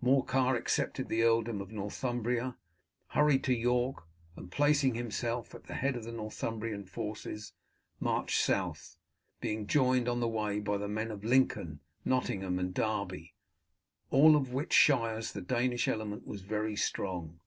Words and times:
Morcar 0.00 0.54
accepted 0.54 1.08
the 1.08 1.24
earldom 1.24 1.60
of 1.60 1.72
Northumbria, 1.72 2.56
hurried 3.08 3.42
to 3.42 3.52
York, 3.52 4.04
and 4.36 4.48
placing 4.52 4.94
himself 4.94 5.52
at 5.52 5.64
the 5.64 5.74
head 5.74 5.96
of 5.96 6.04
the 6.04 6.12
Northumbrian 6.12 6.84
forces, 6.84 7.54
marched 7.98 8.38
south, 8.38 8.96
being 9.40 9.66
joined 9.66 10.08
on 10.08 10.20
the 10.20 10.28
way 10.28 10.60
by 10.60 10.76
the 10.76 10.86
men 10.86 11.10
of 11.10 11.24
Lincoln, 11.24 11.80
Nottingham, 12.04 12.60
and 12.60 12.72
Derby, 12.72 13.34
in 14.12 14.16
all 14.16 14.36
of 14.36 14.52
which 14.52 14.72
shires 14.72 15.32
the 15.32 15.40
Danish 15.40 15.88
element 15.88 16.24
was 16.24 16.42
very 16.42 16.76
strong. 16.76 17.40